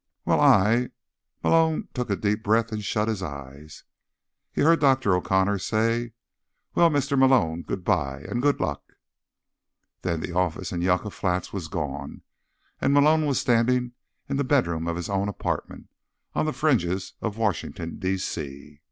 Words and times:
"Well, 0.25 0.41
I—" 0.41 0.89
Malone 1.43 1.89
took 1.93 2.09
a 2.09 2.15
deep 2.15 2.41
breath 2.41 2.71
and 2.71 2.83
shut 2.83 3.07
his 3.07 3.21
eyes. 3.21 3.83
He 4.51 4.61
heard 4.61 4.79
Dr. 4.79 5.13
O'Connor 5.13 5.59
say: 5.59 6.13
"Well, 6.73 6.89
Mr. 6.89 7.15
Malone, 7.15 7.61
goodbye. 7.61 8.21
And 8.21 8.41
good 8.41 8.59
luck." 8.59 8.83
Then 10.01 10.21
the 10.21 10.33
office 10.33 10.71
in 10.71 10.81
Yucca 10.81 11.11
Flats 11.11 11.53
was 11.53 11.67
gone, 11.67 12.23
and 12.79 12.95
Malone 12.95 13.27
was 13.27 13.39
standing 13.39 13.91
in 14.27 14.37
the 14.37 14.43
bedroom 14.43 14.87
of 14.87 14.95
his 14.95 15.07
own 15.07 15.29
apartment, 15.29 15.87
on 16.33 16.47
the 16.47 16.53
fringes 16.53 17.13
of 17.21 17.37
Washington, 17.37 17.99
D. 17.99 18.17